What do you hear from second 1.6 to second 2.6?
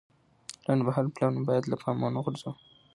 له پامه ونه غورځوو.